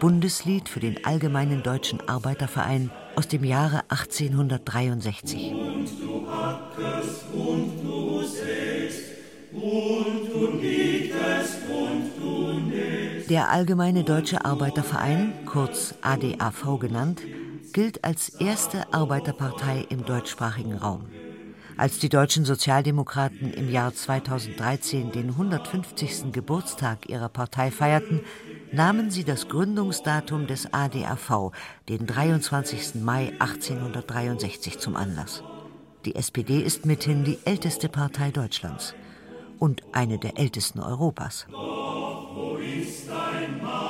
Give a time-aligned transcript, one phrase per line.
[0.00, 5.52] Bundeslied für den Allgemeinen Deutschen Arbeiterverein aus dem Jahre 1863.
[5.52, 9.02] Und du hackest und du säst,
[9.52, 13.28] und du nietest und du nähst.
[13.28, 17.22] Der Allgemeine Deutsche Arbeiterverein, kurz ADAV genannt,
[17.72, 21.06] gilt als erste Arbeiterpartei im deutschsprachigen Raum.
[21.76, 26.32] Als die deutschen Sozialdemokraten im Jahr 2013 den 150.
[26.32, 28.20] Geburtstag ihrer Partei feierten,
[28.72, 31.52] nahmen sie das Gründungsdatum des ADAV,
[31.88, 32.96] den 23.
[32.96, 35.42] Mai 1863, zum Anlass.
[36.04, 38.94] Die SPD ist mithin die älteste Partei Deutschlands
[39.58, 41.46] und eine der ältesten Europas.
[41.50, 43.87] Doch wo ist ein Mahl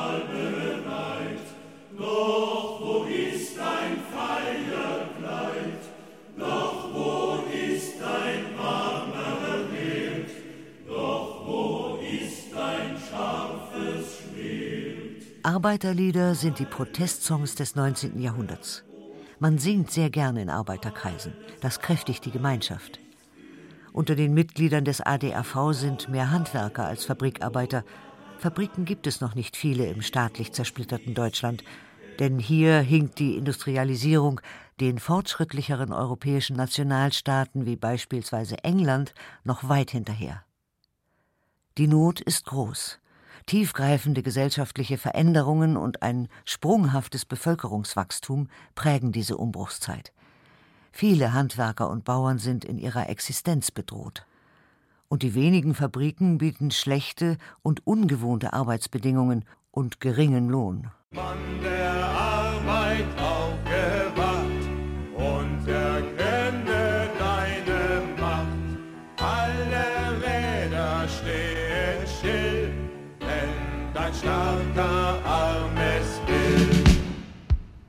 [15.49, 18.21] Arbeiterlieder sind die Protestsongs des 19.
[18.21, 18.85] Jahrhunderts.
[19.39, 21.33] Man singt sehr gerne in Arbeiterkreisen.
[21.63, 23.01] Das kräftigt die Gemeinschaft.
[23.95, 27.83] Unter den Mitgliedern des ADAV sind mehr Handwerker als Fabrikarbeiter.
[28.37, 31.65] Fabriken gibt es noch nicht viele im staatlich zersplitterten Deutschland,
[32.19, 34.43] denn hier hinkt die Industrialisierung
[34.81, 40.45] den fortschrittlicheren europäischen Nationalstaaten wie beispielsweise England noch weit hinterher.
[41.79, 42.99] Die Not ist groß.
[43.49, 50.13] Tiefgreifende gesellschaftliche Veränderungen und ein sprunghaftes Bevölkerungswachstum prägen diese Umbruchszeit.
[50.93, 54.27] Viele Handwerker und Bauern sind in ihrer Existenz bedroht.
[55.09, 60.91] Und die wenigen Fabriken bieten schlechte und ungewohnte Arbeitsbedingungen und geringen Lohn.
[61.13, 63.68] Mann der Arbeit aufgewacht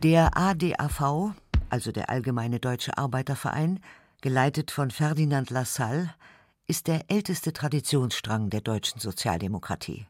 [0.03, 1.33] Der ADAV,
[1.69, 3.81] also der Allgemeine Deutsche Arbeiterverein,
[4.21, 6.13] geleitet von Ferdinand Lassalle,
[6.67, 10.07] ist der älteste Traditionsstrang der deutschen Sozialdemokratie.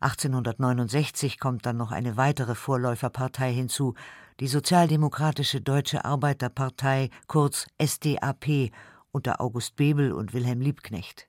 [0.00, 3.94] 1869 kommt dann noch eine weitere Vorläuferpartei hinzu,
[4.40, 8.70] die Sozialdemokratische Deutsche Arbeiterpartei, kurz SDAP,
[9.10, 11.28] unter August Bebel und Wilhelm Liebknecht.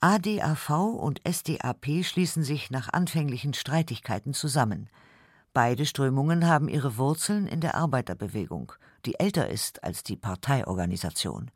[0.00, 4.90] ADAV und SDAP schließen sich nach anfänglichen Streitigkeiten zusammen.
[5.54, 8.72] Beide Strömungen haben ihre Wurzeln in der Arbeiterbewegung,
[9.04, 11.50] die älter ist als die Parteiorganisation.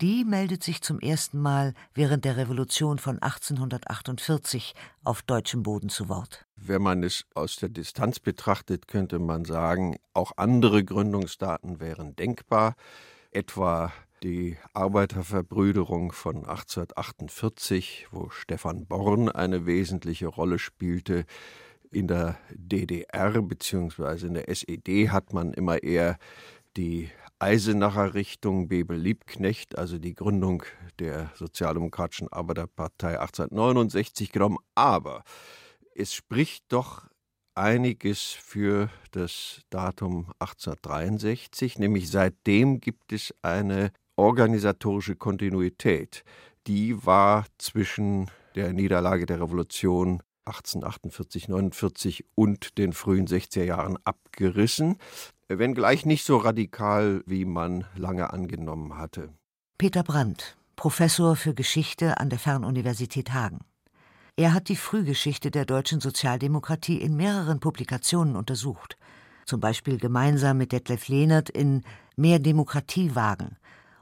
[0.00, 4.74] Die meldet sich zum ersten Mal während der Revolution von 1848
[5.04, 6.44] auf deutschem Boden zu Wort.
[6.56, 12.74] Wenn man es aus der Distanz betrachtet, könnte man sagen, auch andere Gründungsdaten wären denkbar,
[13.30, 13.92] etwa
[14.22, 21.26] die Arbeiterverbrüderung von 1848, wo Stefan Born eine wesentliche Rolle spielte.
[21.90, 24.26] In der DDR bzw.
[24.26, 26.18] in der SED hat man immer eher
[26.76, 30.62] die Eisenacher Richtung Bebel Liebknecht, also die Gründung
[30.98, 34.58] der Sozialdemokratischen Arbeiterpartei 1869 genommen.
[34.74, 35.24] Aber
[35.94, 37.08] es spricht doch
[37.54, 46.24] einiges für das Datum 1863, nämlich seitdem gibt es eine organisatorische Kontinuität,
[46.66, 54.96] die war zwischen der Niederlage der Revolution 1848, 49 und den frühen 60er Jahren abgerissen,
[55.48, 59.30] wenngleich nicht so radikal, wie man lange angenommen hatte.
[59.78, 63.60] Peter Brandt, Professor für Geschichte an der Fernuniversität Hagen.
[64.36, 68.96] Er hat die Frühgeschichte der deutschen Sozialdemokratie in mehreren Publikationen untersucht,
[69.44, 71.82] zum Beispiel gemeinsam mit Detlef Lehnert in
[72.16, 73.56] Mehr Demokratie wagen,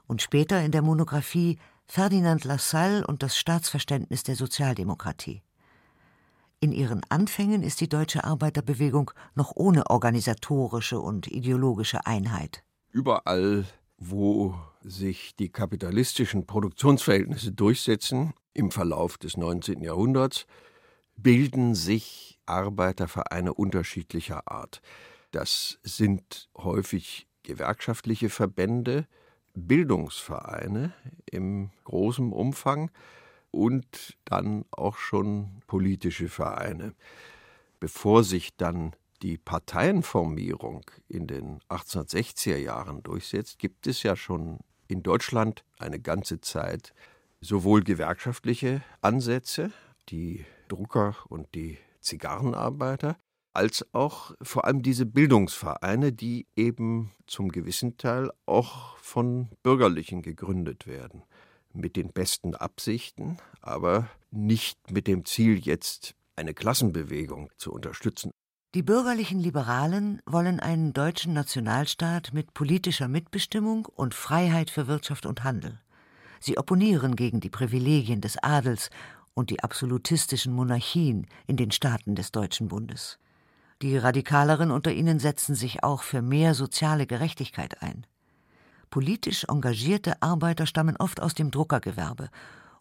[0.07, 5.41] und später in der Monographie Ferdinand Lassalle und das Staatsverständnis der Sozialdemokratie.
[6.61, 12.63] In ihren Anfängen ist die deutsche Arbeiterbewegung noch ohne organisatorische und ideologische Einheit.
[12.91, 13.65] Überall,
[13.97, 19.81] wo sich die kapitalistischen Produktionsverhältnisse durchsetzen im Verlauf des 19.
[19.81, 20.47] Jahrhunderts,
[21.15, 24.81] bilden sich Arbeitervereine unterschiedlicher Art.
[25.31, 29.07] Das sind häufig gewerkschaftliche Verbände,
[29.53, 30.93] Bildungsvereine
[31.29, 32.91] im großen Umfang
[33.51, 36.93] und dann auch schon politische Vereine.
[37.79, 45.03] Bevor sich dann die Parteienformierung in den 1860er Jahren durchsetzt, gibt es ja schon in
[45.03, 46.93] Deutschland eine ganze Zeit
[47.41, 49.71] sowohl gewerkschaftliche Ansätze,
[50.09, 53.17] die Drucker und die Zigarrenarbeiter,
[53.53, 60.87] als auch vor allem diese Bildungsvereine, die eben zum gewissen Teil auch von Bürgerlichen gegründet
[60.87, 61.23] werden.
[61.73, 68.31] Mit den besten Absichten, aber nicht mit dem Ziel, jetzt eine Klassenbewegung zu unterstützen.
[68.75, 75.43] Die bürgerlichen Liberalen wollen einen deutschen Nationalstaat mit politischer Mitbestimmung und Freiheit für Wirtschaft und
[75.43, 75.79] Handel.
[76.39, 78.91] Sie opponieren gegen die Privilegien des Adels
[79.33, 83.17] und die absolutistischen Monarchien in den Staaten des Deutschen Bundes.
[83.81, 88.05] Die Radikaleren unter ihnen setzen sich auch für mehr soziale Gerechtigkeit ein.
[88.89, 92.29] Politisch engagierte Arbeiter stammen oft aus dem Druckergewerbe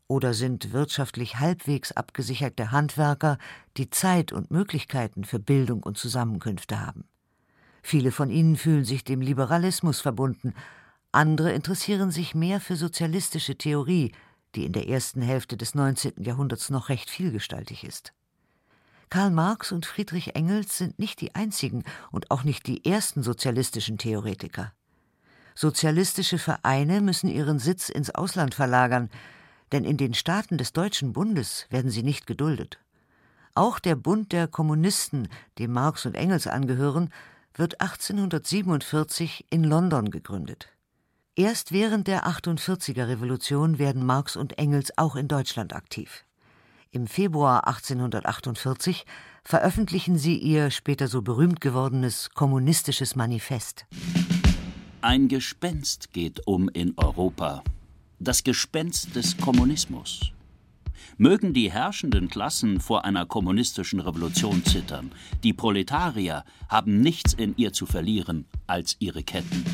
[0.06, 3.38] oder sind wirtschaftlich halbwegs abgesicherte Handwerker,
[3.76, 7.04] die Zeit und Möglichkeiten für Bildung und Zusammenkünfte haben.
[7.82, 10.54] Viele von ihnen fühlen sich dem Liberalismus verbunden,
[11.12, 14.12] andere interessieren sich mehr für sozialistische Theorie,
[14.54, 16.22] die in der ersten Hälfte des 19.
[16.22, 18.12] Jahrhunderts noch recht vielgestaltig ist.
[19.10, 23.96] Karl Marx und Friedrich Engels sind nicht die einzigen und auch nicht die ersten sozialistischen
[23.96, 24.72] Theoretiker.
[25.60, 29.10] Sozialistische Vereine müssen ihren Sitz ins Ausland verlagern,
[29.72, 32.78] denn in den Staaten des Deutschen Bundes werden sie nicht geduldet.
[33.56, 35.26] Auch der Bund der Kommunisten,
[35.58, 37.12] dem Marx und Engels angehören,
[37.54, 40.68] wird 1847 in London gegründet.
[41.34, 46.24] Erst während der 48er Revolution werden Marx und Engels auch in Deutschland aktiv.
[46.92, 49.06] Im Februar 1848
[49.42, 53.86] veröffentlichen sie ihr später so berühmt gewordenes Kommunistisches Manifest.
[55.00, 57.62] Ein Gespenst geht um in Europa,
[58.18, 60.32] das Gespenst des Kommunismus.
[61.18, 65.12] Mögen die herrschenden Klassen vor einer kommunistischen Revolution zittern,
[65.44, 69.64] die Proletarier haben nichts in ihr zu verlieren als ihre Ketten.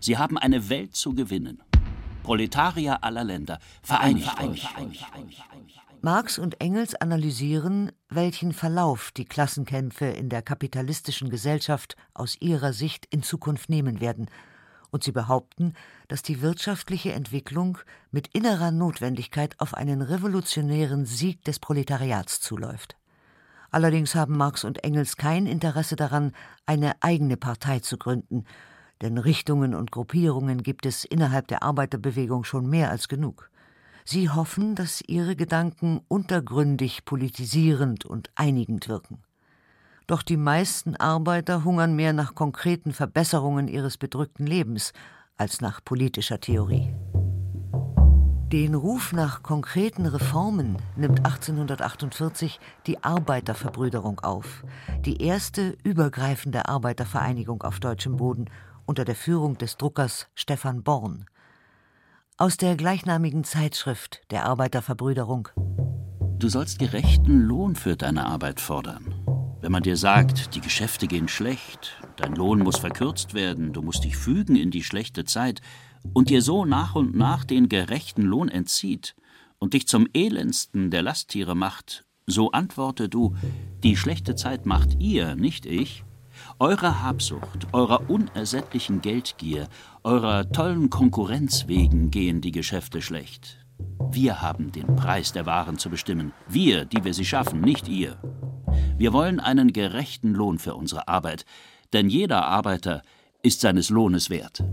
[0.00, 1.62] Sie haben eine Welt zu gewinnen.
[2.22, 10.06] Proletarier aller Länder, vereinigt, vereinigt, vereinigt, vereinigt, Marx und Engels analysieren, welchen Verlauf die Klassenkämpfe
[10.06, 14.30] in der kapitalistischen Gesellschaft aus ihrer Sicht in Zukunft nehmen werden
[14.90, 15.72] und sie behaupten,
[16.08, 17.78] dass die wirtschaftliche Entwicklung
[18.10, 22.96] mit innerer Notwendigkeit auf einen revolutionären Sieg des Proletariats zuläuft.
[23.70, 26.32] Allerdings haben Marx und Engels kein Interesse daran,
[26.66, 28.44] eine eigene Partei zu gründen,
[29.02, 33.50] denn Richtungen und Gruppierungen gibt es innerhalb der Arbeiterbewegung schon mehr als genug.
[34.08, 39.18] Sie hoffen, dass ihre Gedanken untergründig politisierend und einigend wirken.
[40.06, 44.92] Doch die meisten Arbeiter hungern mehr nach konkreten Verbesserungen ihres bedrückten Lebens
[45.36, 46.94] als nach politischer Theorie.
[48.52, 54.62] Den Ruf nach konkreten Reformen nimmt 1848 die Arbeiterverbrüderung auf,
[55.00, 58.44] die erste übergreifende Arbeitervereinigung auf deutschem Boden
[58.84, 61.26] unter der Führung des Druckers Stefan Born.
[62.38, 65.48] Aus der gleichnamigen Zeitschrift der Arbeiterverbrüderung.
[66.38, 69.14] Du sollst gerechten Lohn für deine Arbeit fordern.
[69.62, 74.04] Wenn man dir sagt, die Geschäfte gehen schlecht, dein Lohn muss verkürzt werden, du musst
[74.04, 75.62] dich fügen in die schlechte Zeit
[76.12, 79.16] und dir so nach und nach den gerechten Lohn entzieht
[79.58, 83.34] und dich zum elendsten der Lasttiere macht, so antworte du,
[83.82, 86.04] die schlechte Zeit macht ihr, nicht ich.
[86.58, 89.68] Eurer Habsucht, eurer unersättlichen Geldgier,
[90.04, 93.58] eurer tollen Konkurrenz wegen gehen die Geschäfte schlecht.
[94.10, 98.16] Wir haben den Preis der Waren zu bestimmen, wir, die wir sie schaffen, nicht ihr.
[98.96, 101.44] Wir wollen einen gerechten Lohn für unsere Arbeit,
[101.92, 103.02] denn jeder Arbeiter
[103.42, 104.64] ist seines Lohnes wert.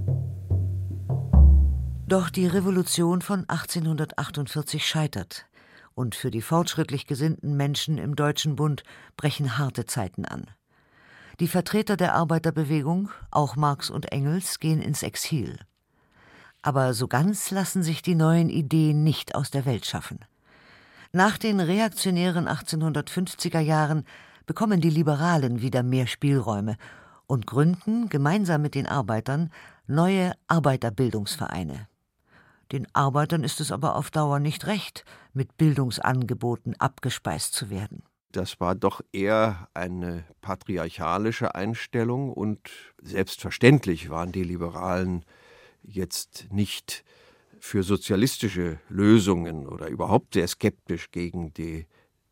[2.07, 5.45] Doch die Revolution von 1848 scheitert,
[5.95, 8.83] und für die fortschrittlich gesinnten Menschen im Deutschen Bund
[9.15, 10.47] brechen harte Zeiten an.
[11.43, 15.59] Die Vertreter der Arbeiterbewegung, auch Marx und Engels, gehen ins Exil.
[16.61, 20.19] Aber so ganz lassen sich die neuen Ideen nicht aus der Welt schaffen.
[21.11, 24.05] Nach den reaktionären 1850er Jahren
[24.45, 26.77] bekommen die Liberalen wieder mehr Spielräume
[27.27, 29.49] und gründen gemeinsam mit den Arbeitern
[29.85, 31.89] neue Arbeiterbildungsvereine.
[32.71, 38.01] Den Arbeitern ist es aber auf Dauer nicht recht, mit Bildungsangeboten abgespeist zu werden.
[38.33, 42.59] Das war doch eher eine patriarchalische Einstellung und
[42.99, 45.23] selbstverständlich waren die Liberalen
[45.83, 47.03] jetzt nicht
[47.59, 51.85] für sozialistische Lösungen oder überhaupt sehr skeptisch gegen die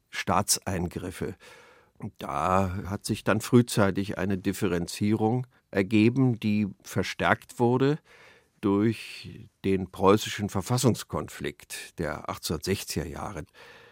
[0.10, 1.36] Staatseingriffe.
[2.17, 8.00] Da hat sich dann frühzeitig eine Differenzierung ergeben, die verstärkt wurde
[8.60, 13.43] durch den preußischen Verfassungskonflikt der 1860er Jahre.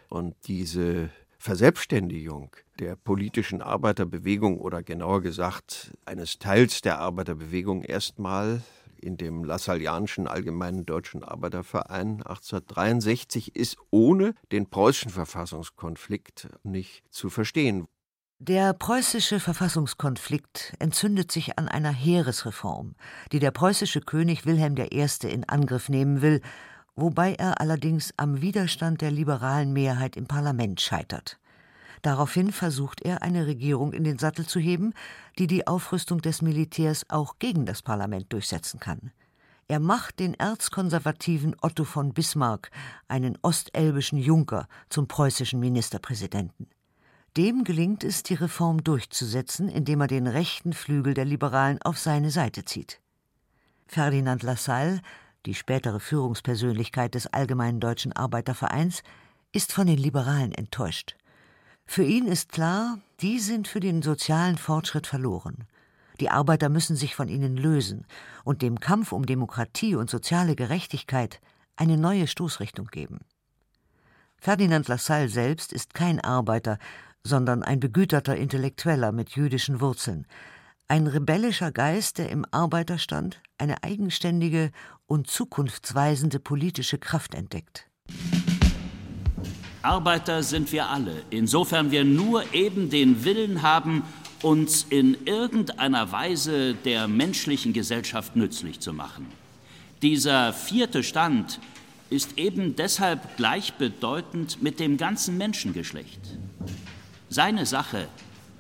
[0.10, 1.12] Und diese
[1.42, 8.62] Verselbstständigung der politischen Arbeiterbewegung oder genauer gesagt eines Teils der Arbeiterbewegung erstmal
[9.02, 17.88] in dem Lassallianischen Allgemeinen Deutschen Arbeiterverein 1863 ist ohne den preußischen Verfassungskonflikt nicht zu verstehen.
[18.40, 22.96] Der preußische Verfassungskonflikt entzündet sich an einer Heeresreform,
[23.32, 25.08] die der preußische König Wilhelm I.
[25.28, 26.42] in Angriff nehmen will,
[26.96, 31.40] wobei er allerdings am Widerstand der liberalen Mehrheit im Parlament scheitert.
[32.02, 34.94] Daraufhin versucht er, eine Regierung in den Sattel zu heben,
[35.38, 39.12] die die Aufrüstung des Militärs auch gegen das Parlament durchsetzen kann.
[39.68, 42.72] Er macht den erzkonservativen Otto von Bismarck,
[43.08, 46.68] einen ostelbischen Junker, zum preußischen Ministerpräsidenten.
[47.38, 52.32] Dem gelingt es, die Reform durchzusetzen, indem er den rechten Flügel der Liberalen auf seine
[52.32, 53.00] Seite zieht.
[53.86, 55.02] Ferdinand Lassalle,
[55.46, 59.04] die spätere Führungspersönlichkeit des Allgemeinen Deutschen Arbeitervereins,
[59.52, 61.16] ist von den Liberalen enttäuscht.
[61.86, 65.66] Für ihn ist klar, die sind für den sozialen Fortschritt verloren.
[66.20, 68.06] Die Arbeiter müssen sich von ihnen lösen
[68.44, 71.40] und dem Kampf um Demokratie und soziale Gerechtigkeit
[71.76, 73.22] eine neue Stoßrichtung geben.
[74.38, 76.78] Ferdinand Lassalle selbst ist kein Arbeiter,
[77.24, 80.28] sondern ein begüterter Intellektueller mit jüdischen Wurzeln,
[80.90, 84.72] ein rebellischer Geist, der im Arbeiterstand eine eigenständige
[85.06, 87.88] und zukunftsweisende politische Kraft entdeckt.
[89.82, 94.04] Arbeiter sind wir alle, insofern wir nur eben den Willen haben,
[94.42, 99.28] uns in irgendeiner Weise der menschlichen Gesellschaft nützlich zu machen.
[100.02, 101.60] Dieser vierte Stand
[102.10, 106.20] ist eben deshalb gleichbedeutend mit dem ganzen Menschengeschlecht.
[107.30, 108.08] Seine Sache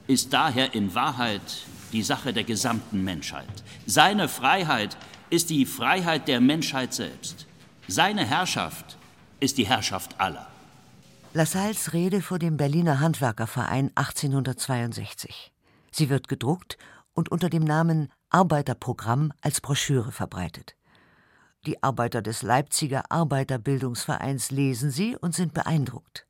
[0.08, 1.42] ist daher in Wahrheit
[1.90, 3.48] die Sache der gesamten Menschheit.
[3.86, 4.98] Seine Freiheit
[5.30, 7.46] ist die Freiheit der Menschheit selbst.
[7.88, 8.98] Seine Herrschaft
[9.40, 10.48] ist die Herrschaft aller.
[11.34, 15.52] Lassalles Rede vor dem Berliner Handwerkerverein 1862.
[15.92, 16.78] Sie wird gedruckt
[17.14, 20.76] und unter dem Namen Arbeiterprogramm als Broschüre verbreitet.
[21.66, 26.26] Die Arbeiter des Leipziger Arbeiterbildungsvereins lesen sie und sind beeindruckt.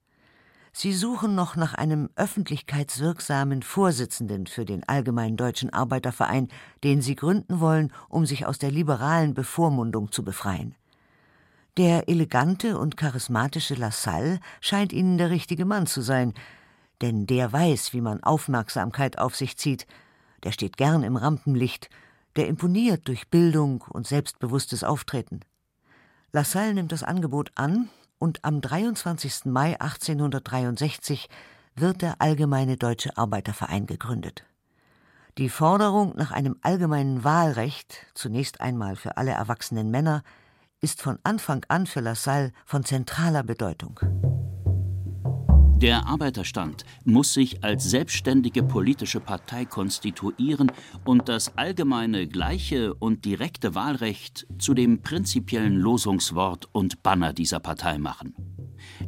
[0.81, 6.47] Sie suchen noch nach einem öffentlichkeitswirksamen Vorsitzenden für den Allgemeinen Deutschen Arbeiterverein,
[6.85, 10.75] den sie gründen wollen, um sich aus der liberalen Bevormundung zu befreien.
[11.75, 16.33] Der elegante und charismatische Lassalle scheint ihnen der richtige Mann zu sein,
[17.01, 19.85] denn der weiß, wie man Aufmerksamkeit auf sich zieht,
[20.45, 21.89] der steht gern im Rampenlicht,
[22.37, 25.41] der imponiert durch Bildung und selbstbewusstes Auftreten.
[26.31, 29.45] Lassalle nimmt das Angebot an und am 23.
[29.45, 31.29] Mai 1863
[31.75, 34.43] wird der Allgemeine Deutsche Arbeiterverein gegründet.
[35.37, 40.23] Die Forderung nach einem allgemeinen Wahlrecht, zunächst einmal für alle erwachsenen Männer,
[40.81, 43.99] ist von Anfang an für Lassalle von zentraler Bedeutung.
[45.81, 50.69] Der Arbeiterstand muss sich als selbstständige politische Partei konstituieren
[51.05, 57.97] und das allgemeine, gleiche und direkte Wahlrecht zu dem prinzipiellen Losungswort und Banner dieser Partei
[57.97, 58.35] machen.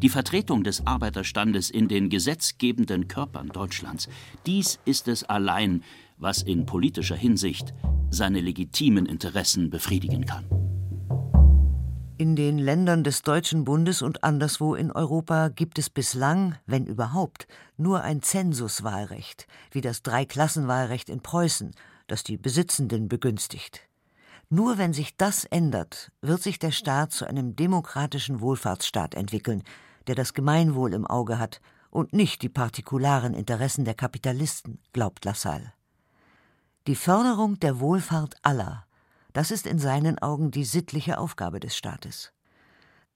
[0.01, 4.07] Die Vertretung des Arbeiterstandes in den gesetzgebenden Körpern Deutschlands,
[4.45, 5.83] dies ist es allein,
[6.17, 7.73] was in politischer Hinsicht
[8.11, 10.45] seine legitimen Interessen befriedigen kann.
[12.21, 17.47] In den Ländern des Deutschen Bundes und anderswo in Europa gibt es bislang, wenn überhaupt,
[17.77, 21.71] nur ein Zensuswahlrecht, wie das Dreiklassenwahlrecht in Preußen,
[22.05, 23.89] das die Besitzenden begünstigt.
[24.51, 29.63] Nur wenn sich das ändert, wird sich der Staat zu einem demokratischen Wohlfahrtsstaat entwickeln,
[30.05, 31.59] der das Gemeinwohl im Auge hat
[31.89, 35.73] und nicht die partikularen Interessen der Kapitalisten, glaubt Lassalle.
[36.85, 38.85] Die Förderung der Wohlfahrt aller
[39.33, 42.33] das ist in seinen Augen die sittliche Aufgabe des Staates.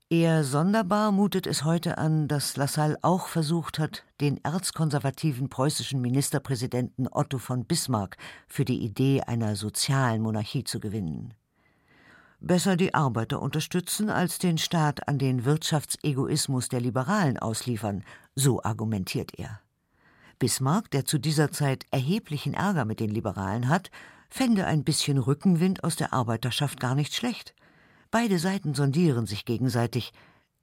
[0.10, 7.08] Eher sonderbar mutet es heute an, dass Lassalle auch versucht hat, den erzkonservativen preußischen Ministerpräsidenten
[7.12, 8.18] Otto von Bismarck
[8.48, 11.34] für die Idee einer sozialen Monarchie zu gewinnen.
[12.40, 18.04] Besser die Arbeiter unterstützen, als den Staat an den Wirtschaftsegoismus der Liberalen ausliefern,
[18.36, 19.60] so argumentiert er.
[20.38, 23.90] Bismarck, der zu dieser Zeit erheblichen Ärger mit den Liberalen hat,
[24.30, 27.54] fände ein bisschen Rückenwind aus der Arbeiterschaft gar nicht schlecht.
[28.12, 30.12] Beide Seiten sondieren sich gegenseitig,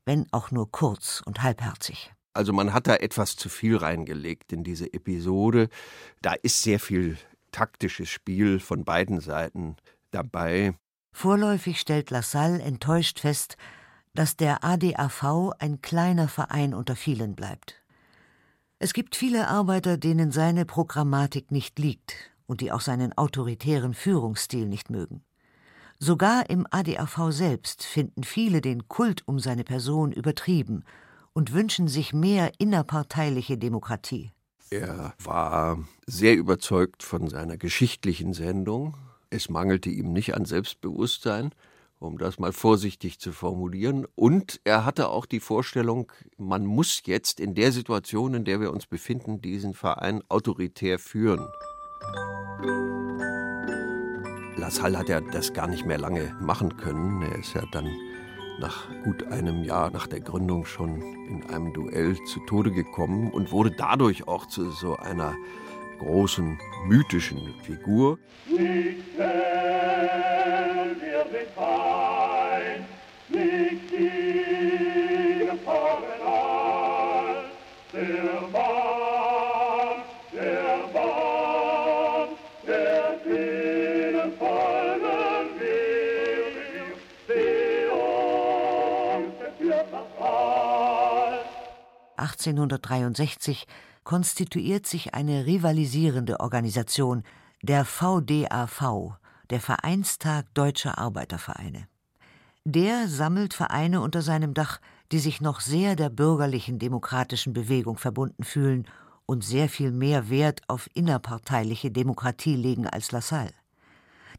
[0.05, 2.13] wenn auch nur kurz und halbherzig.
[2.35, 5.69] Also man hat da etwas zu viel reingelegt in diese Episode.
[6.23, 7.19] Da ist sehr viel
[7.51, 9.77] taktisches Spiel von beiden Seiten
[10.11, 10.75] dabei.
[11.13, 13.57] Vorläufig stellt Lassalle enttäuscht fest,
[14.15, 17.83] dass der ADAV ein kleiner Verein unter vielen bleibt.
[18.79, 24.67] Es gibt viele Arbeiter, denen seine Programmatik nicht liegt, und die auch seinen autoritären Führungsstil
[24.67, 25.23] nicht mögen.
[25.99, 30.85] Sogar im ADAV selbst finden viele den Kult um seine Person übertrieben
[31.33, 34.33] und wünschen sich mehr innerparteiliche Demokratie.
[34.71, 38.97] Er war sehr überzeugt von seiner geschichtlichen Sendung.
[39.31, 41.55] Es mangelte ihm nicht an Selbstbewusstsein,
[41.99, 44.07] um das mal vorsichtig zu formulieren.
[44.15, 48.73] Und er hatte auch die Vorstellung, man muss jetzt in der Situation, in der wir
[48.73, 51.47] uns befinden, diesen Verein autoritär führen.
[54.57, 57.23] Lassalle hat ja das gar nicht mehr lange machen können.
[57.23, 57.91] Er ist ja dann
[58.61, 63.51] nach gut einem Jahr nach der Gründung schon in einem Duell zu Tode gekommen und
[63.51, 65.35] wurde dadurch auch zu so einer
[65.99, 68.19] großen mythischen Figur.
[68.49, 69.19] Nicht
[92.47, 93.67] 1863
[94.05, 97.23] konstituiert sich eine rivalisierende Organisation,
[97.63, 99.17] der VDAV,
[99.51, 101.87] der Vereinstag Deutscher Arbeitervereine.
[102.65, 104.81] Der sammelt Vereine unter seinem Dach,
[105.11, 108.87] die sich noch sehr der bürgerlichen demokratischen Bewegung verbunden fühlen
[109.27, 113.53] und sehr viel mehr Wert auf innerparteiliche Demokratie legen als Lassalle.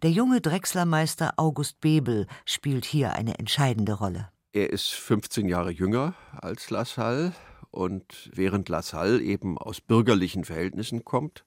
[0.01, 4.29] Der junge Drechslermeister August Bebel spielt hier eine entscheidende Rolle.
[4.51, 7.33] Er ist 15 Jahre jünger als Lassalle
[7.73, 11.43] und während Lassalle eben aus bürgerlichen Verhältnissen kommt,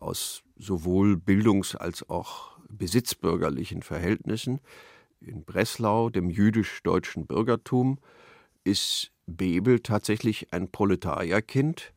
[0.00, 4.60] aus sowohl bildungs- als auch besitzbürgerlichen Verhältnissen,
[5.20, 7.98] in Breslau, dem jüdisch-deutschen Bürgertum,
[8.64, 11.92] ist Bebel tatsächlich ein Proletarierkind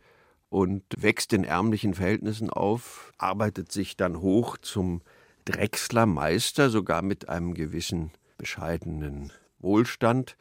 [0.49, 5.01] und wächst in ärmlichen Verhältnissen auf, arbeitet sich dann hoch zum
[5.45, 10.37] Drechslermeister, sogar mit einem gewissen bescheidenen Wohlstand,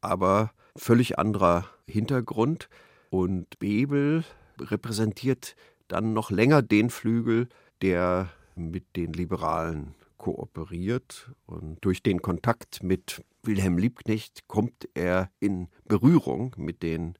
[0.00, 2.68] aber völlig anderer Hintergrund.
[3.10, 4.24] Und Bebel
[4.60, 5.56] repräsentiert
[5.88, 7.48] dann noch länger den Flügel,
[7.82, 11.30] der mit den Liberalen kooperiert.
[11.46, 17.14] Und durch den Kontakt mit Wilhelm Liebknecht kommt er in Berührung mit den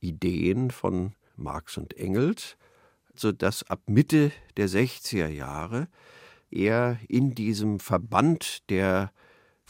[0.00, 2.56] Ideen von Marx und Engels,
[3.14, 5.88] sodass ab Mitte der 60er Jahre
[6.50, 9.12] er in diesem Verband der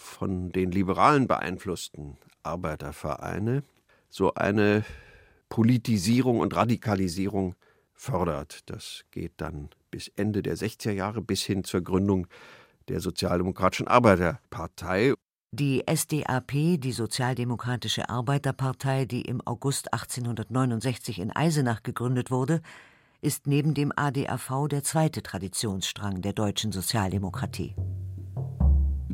[0.03, 3.63] von den Liberalen beeinflussten Arbeitervereine
[4.11, 4.85] so eine
[5.49, 7.55] Politisierung und Radikalisierung
[7.95, 8.61] fördert.
[8.71, 12.27] Das geht dann bis Ende der 60er Jahre bis hin zur Gründung
[12.89, 15.15] der Sozialdemokratischen Arbeiterpartei.
[15.53, 22.63] Die SDAP, die Sozialdemokratische Arbeiterpartei, die im August 1869 in Eisenach gegründet wurde,
[23.21, 27.77] ist neben dem ADAV der zweite Traditionsstrang der deutschen Sozialdemokratie.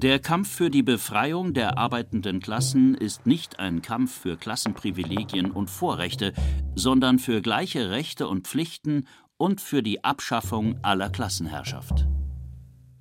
[0.00, 5.70] Der Kampf für die Befreiung der arbeitenden Klassen ist nicht ein Kampf für Klassenprivilegien und
[5.70, 6.34] Vorrechte,
[6.76, 9.08] sondern für gleiche Rechte und Pflichten
[9.38, 12.06] und für die Abschaffung aller Klassenherrschaft.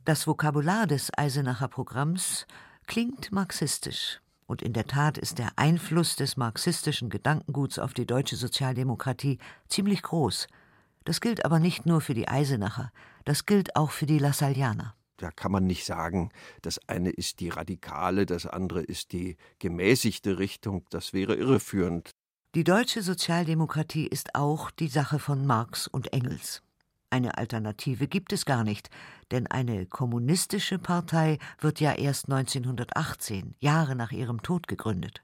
[0.06, 2.48] Das Vokabular des Eisenacher Programms
[2.88, 4.20] klingt marxistisch.
[4.48, 10.02] Und in der Tat ist der Einfluss des marxistischen Gedankenguts auf die deutsche Sozialdemokratie ziemlich
[10.02, 10.48] groß.
[11.06, 12.92] Das gilt aber nicht nur für die Eisenacher,
[13.24, 17.50] das gilt auch für die Lassallianer da kann man nicht sagen, das eine ist die
[17.50, 22.12] radikale, das andere ist die gemäßigte Richtung, das wäre irreführend.
[22.56, 26.62] Die deutsche Sozialdemokratie ist auch die Sache von Marx und Engels.
[27.10, 28.90] Eine Alternative gibt es gar nicht,
[29.32, 35.24] denn eine kommunistische Partei wird ja erst 1918, Jahre nach ihrem Tod, gegründet.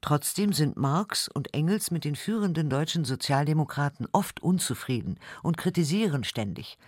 [0.00, 6.78] Trotzdem sind Marx und Engels mit den führenden deutschen Sozialdemokraten oft unzufrieden und kritisieren ständig,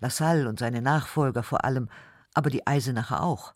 [0.00, 1.88] Lassalle und seine Nachfolger vor allem,
[2.34, 3.54] aber die Eisenacher auch.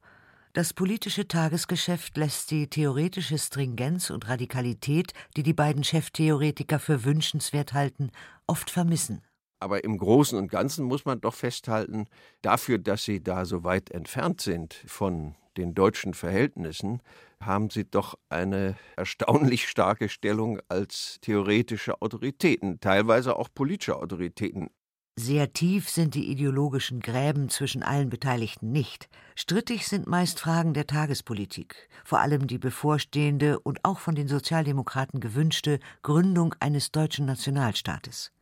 [0.54, 7.72] Das politische Tagesgeschäft lässt die theoretische Stringenz und Radikalität, die die beiden Cheftheoretiker für wünschenswert
[7.72, 8.10] halten,
[8.46, 9.22] oft vermissen.
[9.60, 12.06] Aber im Großen und Ganzen muss man doch festhalten,
[12.42, 17.00] dafür, dass sie da so weit entfernt sind von den deutschen Verhältnissen,
[17.40, 24.68] haben sie doch eine erstaunlich starke Stellung als theoretische Autoritäten, teilweise auch politische Autoritäten.
[25.16, 29.10] Sehr tief sind die ideologischen Gräben zwischen allen Beteiligten nicht.
[29.36, 35.20] Strittig sind meist Fragen der Tagespolitik, vor allem die bevorstehende und auch von den Sozialdemokraten
[35.20, 38.32] gewünschte Gründung eines deutschen Nationalstaates.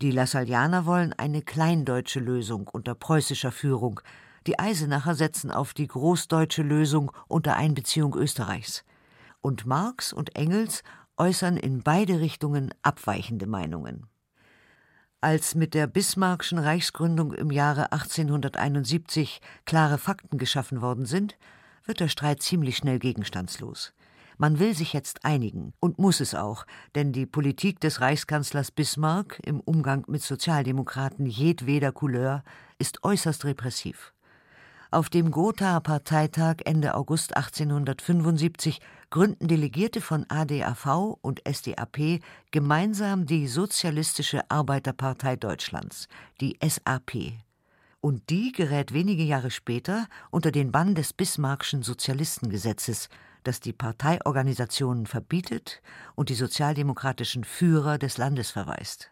[0.00, 4.00] Die Lassallianer wollen eine kleindeutsche Lösung unter preußischer Führung,
[4.48, 8.84] die Eisenacher setzen auf die großdeutsche Lösung unter Einbeziehung Österreichs.
[9.40, 10.82] Und Marx und Engels
[11.16, 14.08] äußern in beide Richtungen abweichende Meinungen.
[15.24, 21.38] Als mit der Bismarckschen Reichsgründung im Jahre 1871 klare Fakten geschaffen worden sind,
[21.84, 23.92] wird der Streit ziemlich schnell gegenstandslos.
[24.36, 29.38] Man will sich jetzt einigen und muss es auch, denn die Politik des Reichskanzlers Bismarck
[29.44, 32.42] im Umgang mit Sozialdemokraten jedweder Couleur
[32.80, 34.12] ist äußerst repressiv.
[34.90, 38.80] Auf dem Gothaer Parteitag Ende August 1875
[39.12, 46.08] gründen Delegierte von ADAV und SDAP gemeinsam die Sozialistische Arbeiterpartei Deutschlands,
[46.40, 47.34] die SAP.
[48.00, 53.10] Und die gerät wenige Jahre später unter den Bann des Bismarckschen Sozialistengesetzes,
[53.44, 55.82] das die Parteiorganisationen verbietet
[56.14, 59.10] und die sozialdemokratischen Führer des Landes verweist.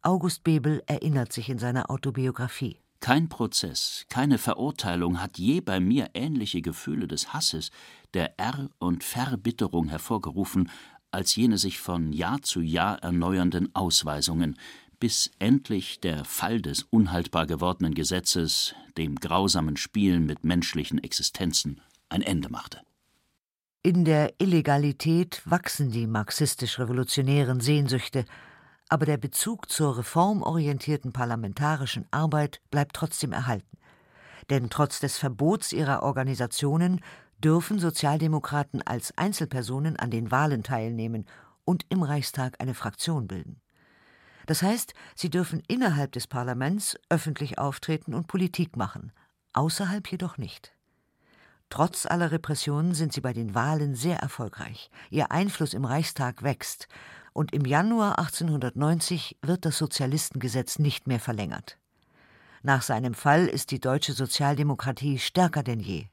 [0.00, 2.83] August Bebel erinnert sich in seiner Autobiografie.
[3.04, 7.70] Kein Prozess, keine Verurteilung hat je bei mir ähnliche Gefühle des Hasses,
[8.14, 10.70] der R- und Verbitterung hervorgerufen,
[11.10, 14.58] als jene sich von Jahr zu Jahr erneuernden Ausweisungen,
[15.00, 22.22] bis endlich der Fall des unhaltbar gewordenen Gesetzes dem grausamen Spielen mit menschlichen Existenzen ein
[22.22, 22.80] Ende machte.
[23.82, 28.24] In der Illegalität wachsen die marxistisch-revolutionären Sehnsüchte,
[28.88, 33.78] aber der Bezug zur reformorientierten parlamentarischen Arbeit bleibt trotzdem erhalten.
[34.50, 37.00] Denn trotz des Verbots ihrer Organisationen
[37.38, 41.26] dürfen Sozialdemokraten als Einzelpersonen an den Wahlen teilnehmen
[41.64, 43.60] und im Reichstag eine Fraktion bilden.
[44.46, 49.12] Das heißt, sie dürfen innerhalb des Parlaments öffentlich auftreten und Politik machen,
[49.54, 50.74] außerhalb jedoch nicht.
[51.70, 54.90] Trotz aller Repressionen sind sie bei den Wahlen sehr erfolgreich.
[55.10, 56.88] Ihr Einfluss im Reichstag wächst.
[57.34, 61.76] Und im Januar 1890 wird das Sozialistengesetz nicht mehr verlängert.
[62.62, 66.06] Nach seinem Fall ist die deutsche Sozialdemokratie stärker denn je.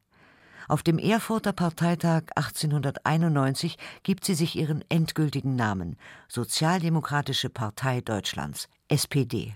[0.68, 5.96] Auf dem Erfurter Parteitag 1891 gibt sie sich ihren endgültigen Namen
[6.28, 9.56] Sozialdemokratische Partei Deutschlands SPD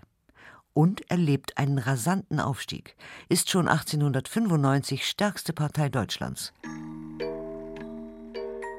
[0.73, 2.95] und erlebt einen rasanten Aufstieg,
[3.29, 6.53] ist schon 1895 stärkste Partei Deutschlands.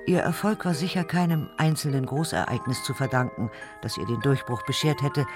[0.07, 3.51] Ihr Erfolg war sicher keinem einzelnen Großereignis zu verdanken,
[3.83, 5.27] das ihr den Durchbruch beschert hätte,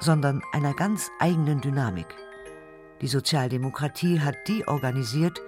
[0.00, 2.06] sondern einer ganz eigenen Dynamik.
[3.02, 5.42] Die Sozialdemokratie hat die organisiert,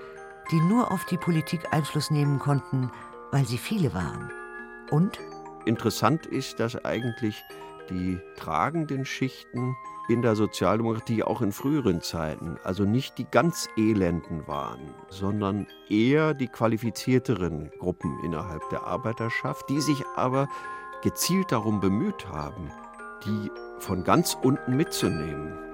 [0.50, 2.90] die nur auf die Politik Einfluss nehmen konnten,
[3.32, 4.30] weil sie viele waren.
[4.90, 5.18] Und?
[5.64, 7.42] Interessant ist, dass eigentlich
[7.88, 9.74] die tragenden Schichten
[10.08, 16.34] in der Sozialdemokratie auch in früheren Zeiten, also nicht die ganz Elenden waren, sondern eher
[16.34, 20.48] die qualifizierteren Gruppen innerhalb der Arbeiterschaft, die sich aber
[21.02, 22.70] gezielt darum bemüht haben,
[23.24, 25.65] die von ganz unten mitzunehmen